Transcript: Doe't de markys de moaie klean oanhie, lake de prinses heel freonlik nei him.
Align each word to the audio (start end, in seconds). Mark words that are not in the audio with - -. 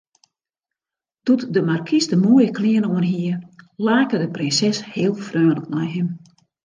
Doe't 1.29 1.43
de 1.57 1.61
markys 1.67 2.09
de 2.11 2.17
moaie 2.23 2.47
klean 2.57 2.89
oanhie, 2.93 3.35
lake 3.87 4.17
de 4.23 4.29
prinses 4.35 4.79
heel 4.93 5.15
freonlik 5.27 5.67
nei 5.73 5.87
him. 5.95 6.07